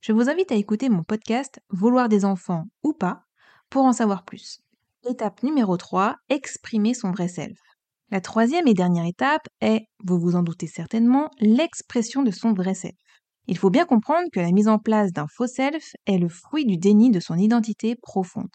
Je 0.00 0.12
vous 0.12 0.28
invite 0.28 0.50
à 0.50 0.56
écouter 0.56 0.88
mon 0.88 1.04
podcast 1.04 1.60
Vouloir 1.68 2.08
des 2.08 2.24
enfants 2.24 2.64
ou 2.82 2.92
pas 2.92 3.22
pour 3.70 3.84
en 3.84 3.92
savoir 3.92 4.24
plus. 4.24 4.58
Étape 5.08 5.42
numéro 5.42 5.76
3, 5.76 6.16
exprimer 6.28 6.94
son 6.94 7.12
vrai 7.12 7.28
self. 7.28 7.58
La 8.10 8.20
troisième 8.20 8.68
et 8.68 8.74
dernière 8.74 9.06
étape 9.06 9.46
est, 9.60 9.86
vous 10.04 10.18
vous 10.18 10.36
en 10.36 10.42
doutez 10.42 10.66
certainement, 10.66 11.30
l'expression 11.40 12.22
de 12.22 12.30
son 12.30 12.52
vrai 12.52 12.74
self. 12.74 12.94
Il 13.46 13.58
faut 13.58 13.70
bien 13.70 13.84
comprendre 13.84 14.28
que 14.32 14.40
la 14.40 14.52
mise 14.52 14.68
en 14.68 14.78
place 14.78 15.12
d'un 15.12 15.26
faux 15.26 15.46
self 15.46 15.92
est 16.06 16.18
le 16.18 16.28
fruit 16.28 16.64
du 16.64 16.76
déni 16.76 17.10
de 17.10 17.20
son 17.20 17.36
identité 17.36 17.96
profonde. 17.96 18.50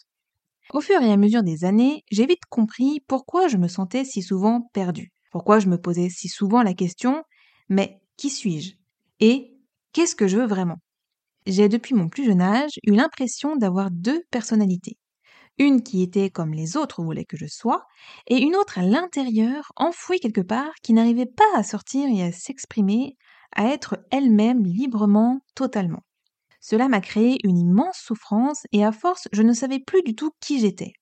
Au 0.73 0.81
fur 0.81 1.01
et 1.01 1.11
à 1.11 1.17
mesure 1.17 1.43
des 1.43 1.65
années, 1.65 2.03
j'ai 2.11 2.25
vite 2.25 2.45
compris 2.49 3.01
pourquoi 3.07 3.47
je 3.47 3.57
me 3.57 3.67
sentais 3.67 4.05
si 4.05 4.21
souvent 4.21 4.69
perdue, 4.73 5.11
pourquoi 5.31 5.59
je 5.59 5.67
me 5.67 5.79
posais 5.79 6.09
si 6.09 6.27
souvent 6.27 6.63
la 6.63 6.73
question 6.73 7.23
mais 7.69 8.01
qui 8.17 8.29
suis-je 8.29 8.73
Et 9.19 9.55
qu'est-ce 9.93 10.15
que 10.15 10.27
je 10.27 10.37
veux 10.37 10.47
vraiment? 10.47 10.77
J'ai 11.47 11.69
depuis 11.69 11.95
mon 11.95 12.09
plus 12.09 12.25
jeune 12.25 12.41
âge 12.41 12.73
eu 12.85 12.93
l'impression 12.93 13.57
d'avoir 13.57 13.91
deux 13.91 14.23
personnalités. 14.31 14.98
Une 15.59 15.83
qui 15.83 16.01
était 16.01 16.29
comme 16.29 16.53
les 16.53 16.77
autres 16.77 17.03
voulaient 17.03 17.25
que 17.25 17.35
je 17.35 17.45
sois, 17.45 17.85
et 18.27 18.37
une 18.37 18.55
autre 18.55 18.79
à 18.79 18.81
l'intérieur, 18.81 19.73
enfouie 19.75 20.21
quelque 20.21 20.39
part, 20.39 20.71
qui 20.81 20.93
n'arrivait 20.93 21.25
pas 21.25 21.43
à 21.53 21.63
sortir 21.63 22.07
et 22.09 22.23
à 22.23 22.31
s'exprimer, 22.31 23.17
à 23.53 23.65
être 23.65 23.97
elle-même 24.09 24.65
librement, 24.65 25.41
totalement. 25.55 26.03
Cela 26.61 26.87
m'a 26.87 27.01
créé 27.01 27.39
une 27.43 27.57
immense 27.57 27.97
souffrance 27.97 28.63
et 28.71 28.85
à 28.85 28.93
force, 28.93 29.27
je 29.33 29.41
ne 29.41 29.51
savais 29.51 29.79
plus 29.79 30.01
du 30.01 30.15
tout 30.15 30.31
qui 30.39 30.59
j'étais. 30.59 30.93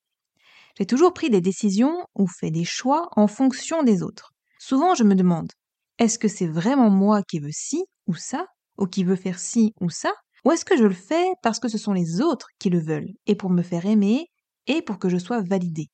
J'ai 0.77 0.85
toujours 0.85 1.13
pris 1.13 1.29
des 1.29 1.41
décisions 1.41 2.05
ou 2.15 2.27
fait 2.27 2.51
des 2.51 2.65
choix 2.65 3.09
en 3.15 3.27
fonction 3.27 3.83
des 3.83 4.01
autres. 4.01 4.31
Souvent, 4.57 4.95
je 4.95 5.03
me 5.03 5.15
demande, 5.15 5.51
est-ce 5.99 6.17
que 6.17 6.27
c'est 6.27 6.47
vraiment 6.47 6.89
moi 6.89 7.21
qui 7.21 7.39
veux 7.39 7.51
ci 7.51 7.85
ou 8.07 8.15
ça, 8.15 8.47
ou 8.77 8.87
qui 8.87 9.03
veut 9.03 9.15
faire 9.15 9.39
ci 9.39 9.73
ou 9.81 9.91
ça, 9.91 10.13
ou 10.45 10.51
est-ce 10.51 10.65
que 10.65 10.77
je 10.77 10.83
le 10.83 10.93
fais 10.93 11.27
parce 11.43 11.59
que 11.59 11.67
ce 11.67 11.77
sont 11.77 11.93
les 11.93 12.21
autres 12.21 12.49
qui 12.59 12.69
le 12.69 12.79
veulent, 12.79 13.13
et 13.25 13.35
pour 13.35 13.49
me 13.49 13.63
faire 13.63 13.85
aimer, 13.85 14.27
et 14.67 14.81
pour 14.81 15.00
que 15.00 15.09
je 15.09 15.17
sois 15.17 15.41
validée 15.41 15.89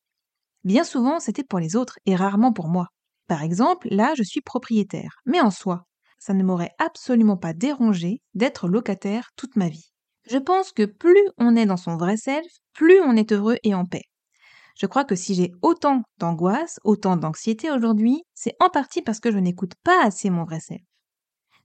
Bien 0.64 0.84
souvent, 0.84 1.20
c'était 1.20 1.44
pour 1.44 1.60
les 1.60 1.76
autres 1.76 2.00
et 2.06 2.16
rarement 2.16 2.54
pour 2.54 2.68
moi. 2.68 2.88
Par 3.28 3.44
exemple, 3.44 3.88
là, 3.92 4.14
je 4.16 4.24
suis 4.24 4.42
propriétaire, 4.42 5.18
mais 5.26 5.42
en 5.42 5.52
soi, 5.52 5.86
ça 6.20 6.34
ne 6.34 6.44
m'aurait 6.44 6.72
absolument 6.80 7.38
pas 7.38 7.54
dérangé 7.54 8.22
d'être 8.34 8.68
locataire 8.68 9.32
toute 9.36 9.56
ma 9.56 9.68
vie. 9.68 9.92
Je 10.30 10.38
pense 10.38 10.72
que 10.72 10.86
plus 10.86 11.28
on 11.38 11.56
est 11.56 11.66
dans 11.66 11.78
son 11.78 11.98
vrai 11.98 12.16
self, 12.16 12.48
plus 12.74 13.02
on 13.02 13.18
est 13.18 13.34
heureux 13.34 13.58
et 13.64 13.76
en 13.76 13.86
paix. 13.86 14.04
Je 14.76 14.86
crois 14.86 15.04
que 15.04 15.16
si 15.16 15.36
j'ai 15.36 15.52
autant 15.62 16.02
d'angoisse, 16.18 16.80
autant 16.84 17.18
d'anxiété 17.18 17.70
aujourd'hui, 17.72 18.24
c'est 18.34 18.56
en 18.60 18.70
partie 18.70 19.02
parce 19.02 19.20
que 19.20 19.32
je 19.32 19.38
n'écoute 19.38 19.74
pas 19.84 20.04
assez 20.04 20.30
mon 20.30 20.46
vrai 20.46 20.62
self. 20.62 20.82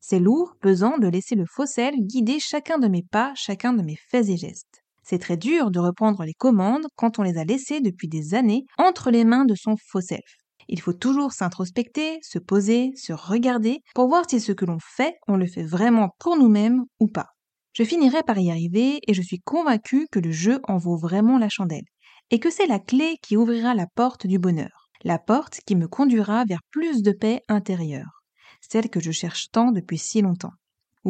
C'est 0.01 0.21
lourd, 0.21 0.55
pesant 0.61 0.99
de 0.99 1.09
laisser 1.09 1.35
le 1.35 1.47
faux 1.47 1.67
self 1.67 1.97
guider 1.97 2.41
chacun 2.41 2.79
de 2.79 2.89
mes 2.89 3.03
pas, 3.03 3.33
chacun 3.37 3.73
de 3.73 3.83
mes 3.83 3.97
faits 3.97 4.29
et 4.29 4.37
gestes. 4.37 4.83
C'est 5.09 5.19
très 5.19 5.39
dur 5.39 5.71
de 5.71 5.79
reprendre 5.79 6.23
les 6.25 6.35
commandes 6.35 6.85
quand 6.95 7.19
on 7.19 7.23
les 7.23 7.39
a 7.39 7.45
laissées 7.45 7.81
depuis 7.81 8.09
des 8.09 8.35
années 8.35 8.67
entre 8.77 9.11
les 9.11 9.25
mains 9.25 9.47
de 9.47 9.55
son 9.55 9.75
faux 9.79 10.03
self. 10.03 10.37
Il 10.69 10.83
faut 10.83 10.93
toujours 10.93 11.33
s'introspecter, 11.33 12.19
se 12.21 12.39
poser, 12.39 12.91
se 12.95 13.15
regarder 13.15 13.79
pour 13.95 14.09
voir 14.09 14.25
si 14.29 14.39
ce 14.39 14.53
que 14.53 14.67
l'on 14.67 14.77
fait, 14.79 15.15
on 15.27 15.39
le 15.39 15.47
fait 15.47 15.63
vraiment 15.63 16.11
pour 16.19 16.37
nous-mêmes 16.37 16.85
ou 17.01 17.07
pas. 17.07 17.29
Je 17.73 17.85
finirai 17.85 18.23
par 18.23 18.39
y 18.39 18.51
arriver 18.51 18.99
et 19.07 19.15
je 19.15 19.23
suis 19.23 19.41
convaincue 19.41 20.09
que 20.13 20.19
le 20.19 20.31
jeu 20.31 20.61
en 20.65 20.77
vaut 20.77 20.99
vraiment 20.99 21.39
la 21.39 21.49
chandelle 21.49 21.87
et 22.31 22.39
que 22.39 22.51
c'est 22.51 22.67
la 22.67 22.79
clé 22.79 23.17
qui 23.23 23.39
ouvrira 23.39 23.75
la 23.75 23.87
porte 23.87 24.27
du 24.27 24.39
bonheur, 24.39 24.91
la 25.05 25.19
porte 25.19 25.61
qui 25.67 25.75
me 25.75 25.89
conduira 25.89 26.45
vers 26.45 26.61
plus 26.71 27.01
de 27.01 27.13
paix 27.13 27.41
intérieure, 27.49 28.23
celle 28.61 28.91
que 28.91 29.01
je 29.01 29.13
cherche 29.13 29.51
tant 29.53 29.73
depuis 29.73 29.97
si 29.97 30.21
longtemps. 30.21 30.53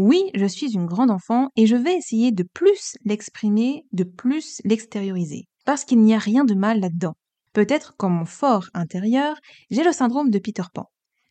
Oui, 0.01 0.31
je 0.33 0.47
suis 0.47 0.75
une 0.75 0.87
grande 0.87 1.11
enfant 1.11 1.49
et 1.57 1.67
je 1.67 1.75
vais 1.75 1.97
essayer 1.97 2.31
de 2.31 2.45
plus 2.45 2.95
l'exprimer, 3.05 3.85
de 3.91 4.05
plus 4.05 4.61
l'extérioriser, 4.65 5.49
parce 5.65 5.85
qu'il 5.85 6.01
n'y 6.03 6.15
a 6.15 6.19
rien 6.19 6.45
de 6.45 6.55
mal 6.55 6.79
là-dedans. 6.79 7.17
Peut-être 7.53 7.97
comme 7.97 8.13
mon 8.13 8.25
fort 8.25 8.67
intérieur, 8.75 9.35
j'ai 9.73 9.83
le 9.83 9.91
syndrome 9.91 10.31
de 10.31 10.39
Peter 10.39 10.63
Pan. 10.73 10.85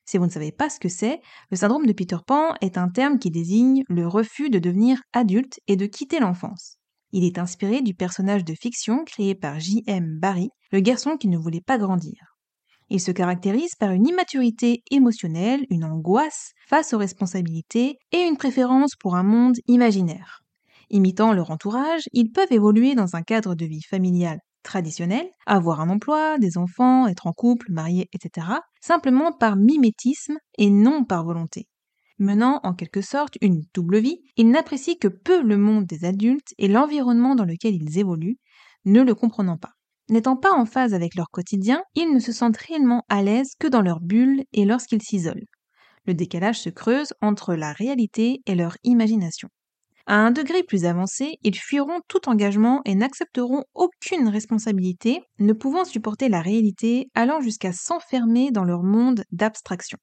Si 0.03 0.17
vous 0.17 0.25
ne 0.25 0.29
savez 0.29 0.51
pas 0.51 0.69
ce 0.69 0.81
que 0.81 0.89
c'est, 0.89 1.21
le 1.49 1.55
syndrome 1.55 1.85
de 1.85 1.93
Peter 1.93 2.17
Pan 2.27 2.55
est 2.59 2.77
un 2.77 2.89
terme 2.89 3.19
qui 3.19 3.31
désigne 3.31 3.83
le 3.87 4.05
refus 4.05 4.49
de 4.49 4.59
devenir 4.59 5.01
adulte 5.13 5.61
et 5.67 5.77
de 5.77 5.85
quitter 5.85 6.19
l'enfance. 6.19 6.75
Il 7.13 7.23
est 7.23 7.37
inspiré 7.37 7.81
du 7.81 7.93
personnage 7.93 8.43
de 8.43 8.53
fiction 8.53 9.05
créé 9.05 9.33
par 9.33 9.61
J.M. 9.61 10.19
Barrie, 10.19 10.49
le 10.73 10.81
garçon 10.81 11.15
qui 11.15 11.29
ne 11.29 11.37
voulait 11.37 11.61
pas 11.61 11.77
grandir. 11.77 12.36
Il 12.89 13.01
se 13.01 13.11
caractérise 13.11 13.75
par 13.75 13.91
une 13.91 14.07
immaturité 14.07 14.81
émotionnelle, 14.91 15.65
une 15.69 15.83
angoisse 15.83 16.53
face 16.67 16.93
aux 16.93 16.97
responsabilités 16.97 17.97
et 18.11 18.21
une 18.21 18.37
préférence 18.37 18.95
pour 18.99 19.15
un 19.15 19.23
monde 19.23 19.57
imaginaire. 19.67 20.41
Imitant 20.89 21.33
leur 21.33 21.51
entourage, 21.51 22.03
ils 22.13 22.31
peuvent 22.31 22.51
évoluer 22.51 22.95
dans 22.95 23.15
un 23.15 23.21
cadre 23.21 23.55
de 23.55 23.65
vie 23.65 23.83
familial 23.83 24.39
traditionnel, 24.63 25.29
avoir 25.45 25.81
un 25.81 25.89
emploi, 25.89 26.37
des 26.37 26.57
enfants, 26.57 27.07
être 27.07 27.27
en 27.27 27.33
couple, 27.33 27.71
marié, 27.71 28.09
etc., 28.13 28.47
simplement 28.81 29.31
par 29.31 29.55
mimétisme 29.55 30.37
et 30.57 30.69
non 30.69 31.03
par 31.03 31.25
volonté. 31.25 31.67
Menant 32.19 32.59
en 32.63 32.73
quelque 32.73 33.01
sorte 33.01 33.37
une 33.41 33.63
double 33.73 33.99
vie, 33.99 34.19
ils 34.37 34.49
n'apprécient 34.49 34.95
que 34.99 35.07
peu 35.07 35.41
le 35.41 35.57
monde 35.57 35.85
des 35.85 36.03
adultes 36.03 36.53
et 36.57 36.67
l'environnement 36.67 37.35
dans 37.35 37.45
lequel 37.45 37.75
ils 37.75 37.99
évoluent, 37.99 38.37
ne 38.85 39.01
le 39.01 39.13
comprenant 39.13 39.57
pas. 39.57 39.76
N'étant 40.09 40.37
pas 40.37 40.53
en 40.53 40.65
phase 40.65 40.93
avec 40.93 41.15
leur 41.15 41.29
quotidien, 41.29 41.83
ils 41.95 42.13
ne 42.13 42.19
se 42.19 42.31
sentent 42.31 42.57
réellement 42.57 43.03
à 43.09 43.21
l'aise 43.21 43.51
que 43.59 43.67
dans 43.67 43.81
leur 43.81 43.99
bulle 43.99 44.43
et 44.53 44.63
lorsqu'ils 44.63 45.01
s'isolent. 45.01 45.45
Le 46.05 46.13
décalage 46.13 46.61
se 46.61 46.69
creuse 46.69 47.13
entre 47.21 47.55
la 47.55 47.73
réalité 47.73 48.41
et 48.45 48.55
leur 48.55 48.77
imagination. 48.83 49.49
À 50.05 50.15
un 50.15 50.31
degré 50.31 50.63
plus 50.63 50.85
avancé, 50.85 51.35
ils 51.43 51.57
fuiront 51.57 51.99
tout 52.07 52.29
engagement 52.29 52.81
et 52.85 52.95
n'accepteront 52.95 53.65
aucune 53.73 54.29
responsabilité, 54.29 55.19
ne 55.39 55.51
pouvant 55.51 55.83
supporter 55.83 56.29
la 56.29 56.39
réalité, 56.39 57.09
allant 57.13 57.41
jusqu'à 57.41 57.73
s'enfermer 57.73 58.51
dans 58.51 58.63
leur 58.63 58.83
monde 58.83 59.25
d'abstraction. 59.33 59.97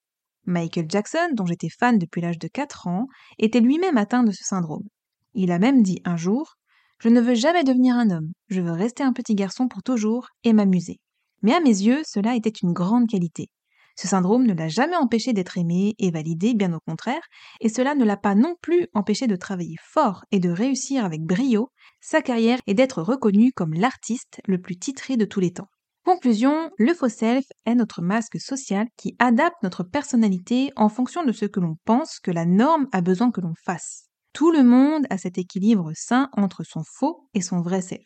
Michael 0.45 0.91
Jackson, 0.91 1.31
dont 1.33 1.47
j'étais 1.47 1.71
fan 1.71 1.99
depuis 1.99 2.21
l'âge 2.21 2.39
de 2.39 2.49
4 2.49 2.87
ans, 2.87 3.07
était 3.39 3.61
lui-même 3.61 3.97
atteint 3.97 4.25
de 4.25 4.31
ce 4.31 4.45
syndrome. 4.45 4.87
Il 5.33 5.51
a 5.51 5.59
même 5.59 5.83
dit 5.83 6.03
un 6.05 6.19
jour 6.19 6.57
Je 7.01 7.09
ne 7.09 7.21
veux 7.21 7.35
jamais 7.35 7.65
devenir 7.65 7.97
un 7.97 8.11
homme, 8.11 8.33
je 8.49 8.61
veux 8.61 8.73
rester 8.73 9.03
un 9.03 9.13
petit 9.13 9.35
garçon 9.35 9.69
pour 9.69 9.83
toujours 9.83 10.29
et 10.43 10.53
m'amuser. 10.53 10.99
Mais 11.43 11.53
à 11.53 11.61
mes 11.61 11.69
yeux, 11.69 12.03
cela 12.07 12.35
était 12.35 12.49
une 12.51 12.73
grande 12.73 13.09
qualité. 13.09 13.49
Ce 13.97 14.09
syndrome 14.09 14.45
ne 14.45 14.55
l'a 14.55 14.69
jamais 14.69 14.97
empêché 14.97 15.33
d'être 15.33 15.57
aimé 15.57 15.95
et 15.99 16.11
validé, 16.11 16.55
bien 16.55 16.73
au 16.73 16.81
contraire, 16.81 17.23
et 17.61 17.69
cela 17.69 17.95
ne 17.95 18.05
l'a 18.05 18.17
pas 18.17 18.35
non 18.35 18.57
plus 18.61 18.89
empêché 18.93 19.27
de 19.27 19.37
travailler 19.37 19.77
fort 19.83 20.25
et 20.33 20.41
de 20.41 20.51
réussir 20.51 21.05
avec 21.05 21.23
brio 21.23 21.71
sa 22.01 22.21
carrière 22.21 22.59
et 22.67 22.75
d'être 22.75 23.03
reconnu 23.03 23.53
comme 23.53 23.75
l'artiste 23.75 24.41
le 24.47 24.61
plus 24.61 24.77
titré 24.77 25.17
de 25.17 25.25
tous 25.25 25.41
les 25.41 25.53
temps. 25.53 25.69
Conclusion, 26.05 26.71
le 26.77 26.93
faux 26.93 27.09
self 27.09 27.47
est 27.67 27.75
notre 27.75 28.03
masque 28.03 28.39
social 28.41 28.87
qui 28.97 29.17
adapte 29.19 29.63
notre 29.63 29.85
personnalité 29.85 30.71
en 30.77 30.89
fonction 30.89 31.25
de 31.25 31.33
ce 31.33 31.47
que 31.47 31.61
l'on 31.61 31.77
pense 31.85 32.19
que 32.19 32.31
la 32.31 32.45
norme 32.45 32.89
a 32.93 33.01
besoin 33.01 33.31
que 33.31 33.41
l'on 33.41 33.55
fasse. 33.65 34.11
Tout 34.35 34.51
le 34.51 34.65
monde 34.65 35.07
a 35.11 35.17
cet 35.17 35.39
équilibre 35.39 35.93
sain 35.95 36.29
entre 36.33 36.65
son 36.65 36.83
faux 36.85 37.29
et 37.35 37.41
son 37.41 37.63
vrai 37.63 37.81
self. 37.81 38.05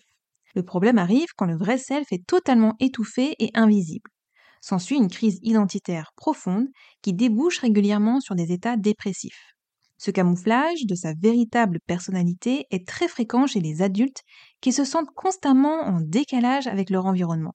Le 0.54 0.62
problème 0.62 0.98
arrive 0.98 1.28
quand 1.36 1.46
le 1.46 1.56
vrai 1.56 1.78
self 1.78 2.06
est 2.12 2.26
totalement 2.26 2.74
étouffé 2.80 3.34
et 3.38 3.50
invisible. 3.54 4.10
S'ensuit 4.60 4.96
une 4.96 5.08
crise 5.08 5.40
identitaire 5.42 6.12
profonde 6.16 6.68
qui 7.02 7.14
débouche 7.14 7.60
régulièrement 7.60 8.20
sur 8.20 8.34
des 8.34 8.52
états 8.52 8.76
dépressifs. 8.76 9.54
Ce 9.96 10.10
camouflage 10.10 10.84
de 10.86 10.94
sa 10.94 11.14
véritable 11.14 11.80
personnalité 11.86 12.66
est 12.70 12.86
très 12.86 13.08
fréquent 13.08 13.46
chez 13.46 13.60
les 13.60 13.82
adultes 13.82 14.22
qui 14.60 14.72
se 14.72 14.84
sentent 14.84 15.14
constamment 15.16 15.80
en 15.80 16.00
décalage 16.02 16.66
avec 16.66 16.90
leur 16.90 17.06
environnement. 17.06 17.54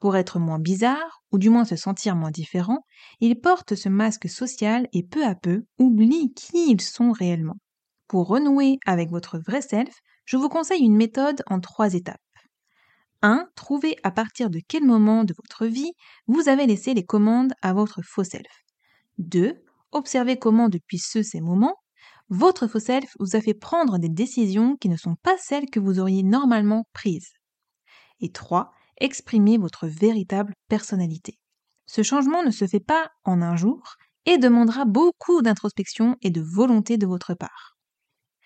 Pour 0.00 0.16
être 0.16 0.38
moins 0.40 0.58
bizarre, 0.58 1.22
ou 1.32 1.38
du 1.38 1.50
moins 1.50 1.64
se 1.64 1.76
sentir 1.76 2.16
moins 2.16 2.32
différent, 2.32 2.80
ils 3.20 3.40
portent 3.40 3.76
ce 3.76 3.88
masque 3.88 4.28
social 4.28 4.88
et 4.92 5.04
peu 5.04 5.24
à 5.24 5.34
peu 5.36 5.64
oublient 5.78 6.34
qui 6.34 6.70
ils 6.70 6.80
sont 6.82 7.12
réellement. 7.12 7.56
Pour 8.08 8.28
renouer 8.28 8.78
avec 8.86 9.10
votre 9.10 9.38
vrai 9.38 9.62
self, 9.62 9.92
je 10.24 10.36
vous 10.36 10.48
conseille 10.48 10.82
une 10.82 10.96
méthode 10.96 11.42
en 11.46 11.60
trois 11.60 11.94
étapes. 11.94 12.20
1. 13.22 13.48
Trouvez 13.56 13.96
à 14.04 14.10
partir 14.10 14.50
de 14.50 14.60
quel 14.66 14.84
moment 14.84 15.24
de 15.24 15.34
votre 15.36 15.66
vie 15.66 15.92
vous 16.26 16.48
avez 16.48 16.66
laissé 16.66 16.94
les 16.94 17.04
commandes 17.04 17.52
à 17.62 17.72
votre 17.72 18.02
faux 18.02 18.24
self. 18.24 18.64
2. 19.18 19.54
Observez 19.92 20.38
comment 20.38 20.68
depuis 20.68 20.98
ce 20.98 21.22
ces 21.22 21.40
moments, 21.40 21.76
votre 22.28 22.66
faux 22.66 22.80
self 22.80 23.16
vous 23.18 23.34
a 23.34 23.40
fait 23.40 23.54
prendre 23.54 23.98
des 23.98 24.08
décisions 24.08 24.76
qui 24.76 24.88
ne 24.88 24.96
sont 24.96 25.16
pas 25.22 25.36
celles 25.38 25.70
que 25.70 25.80
vous 25.80 25.98
auriez 25.98 26.22
normalement 26.22 26.84
prises. 26.92 27.32
Et 28.20 28.30
3. 28.30 28.70
Exprimez 28.98 29.58
votre 29.58 29.86
véritable 29.86 30.54
personnalité. 30.68 31.38
Ce 31.86 32.02
changement 32.02 32.42
ne 32.42 32.50
se 32.50 32.66
fait 32.66 32.80
pas 32.80 33.10
en 33.24 33.42
un 33.42 33.56
jour 33.56 33.96
et 34.26 34.38
demandera 34.38 34.84
beaucoup 34.84 35.42
d'introspection 35.42 36.16
et 36.22 36.30
de 36.30 36.40
volonté 36.40 36.98
de 36.98 37.06
votre 37.06 37.34
part. 37.34 37.75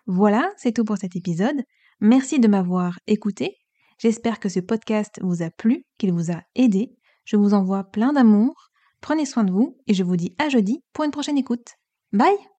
Voilà, 0.06 0.50
c'est 0.56 0.72
tout 0.72 0.84
pour 0.84 0.98
cet 0.98 1.16
épisode. 1.16 1.62
Merci 2.00 2.40
de 2.40 2.48
m'avoir 2.48 2.98
écouté. 3.06 3.56
J'espère 3.98 4.40
que 4.40 4.48
ce 4.48 4.60
podcast 4.60 5.20
vous 5.22 5.42
a 5.42 5.50
plu, 5.50 5.84
qu'il 5.98 6.12
vous 6.12 6.32
a 6.32 6.42
aidé. 6.54 6.96
Je 7.24 7.36
vous 7.36 7.52
envoie 7.52 7.84
plein 7.84 8.12
d'amour. 8.12 8.70
Prenez 9.00 9.26
soin 9.26 9.44
de 9.44 9.52
vous 9.52 9.76
et 9.86 9.94
je 9.94 10.02
vous 10.02 10.16
dis 10.16 10.34
à 10.38 10.48
jeudi 10.48 10.82
pour 10.92 11.04
une 11.04 11.10
prochaine 11.10 11.38
écoute. 11.38 11.74
Bye 12.12 12.40